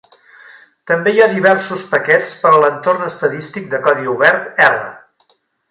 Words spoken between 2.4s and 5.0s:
per a l'entorn estadístic de codi obert R.